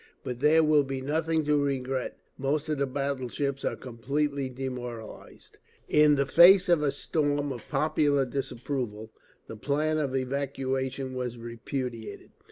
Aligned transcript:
But 0.23 0.39
there 0.39 0.63
will 0.63 0.81
be 0.83 0.99
nothing 0.99 1.43
to 1.45 1.63
regret; 1.63 2.17
most 2.35 2.69
of 2.69 2.79
the 2.79 2.87
battleships 2.87 3.63
are 3.63 3.75
completely 3.75 4.49
demoralised…. 4.49 5.59
In 5.87 6.15
the 6.15 6.25
face 6.25 6.69
of 6.69 6.81
a 6.81 6.91
storm 6.91 7.51
of 7.51 7.69
popular 7.69 8.25
disapproval 8.25 9.11
the 9.45 9.57
plan 9.57 9.99
of 9.99 10.15
evacuation 10.15 11.13
was 11.13 11.37
repudiated. 11.37 12.31